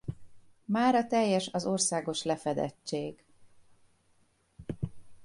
Mára 0.65 1.07
teljes 1.07 1.47
az 1.53 1.65
országos 1.65 2.23
lefedettség. 2.23 3.23